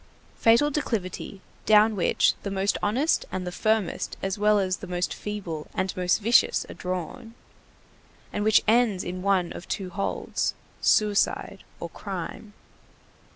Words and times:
Fatal 0.39 0.71
declivity 0.71 1.41
down 1.67 1.95
which 1.95 2.33
the 2.41 2.49
most 2.49 2.75
honest 2.81 3.23
and 3.31 3.45
the 3.45 3.51
firmest 3.51 4.17
as 4.23 4.35
well 4.35 4.57
as 4.57 4.77
the 4.77 4.87
most 4.87 5.13
feeble 5.13 5.67
and 5.75 5.95
most 5.95 6.17
vicious 6.17 6.65
are 6.67 6.73
drawn, 6.73 7.35
and 8.33 8.43
which 8.43 8.63
ends 8.67 9.03
in 9.03 9.21
one 9.21 9.53
of 9.53 9.67
two 9.67 9.91
holds, 9.91 10.55
suicide 10.81 11.63
or 11.79 11.87
crime. 11.87 12.53